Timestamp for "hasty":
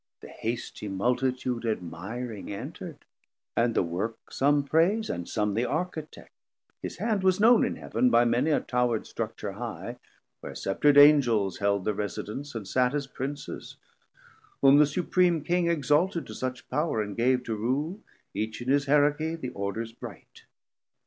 0.29-0.87